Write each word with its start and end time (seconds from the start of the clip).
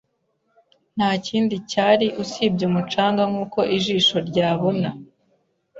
Nta 0.95 1.09
kindi 1.25 1.55
cyari 1.71 2.07
usibye 2.23 2.63
umucanga 2.69 3.21
nkuko 3.31 3.59
ijisho 3.77 4.17
ryabona. 4.29 4.89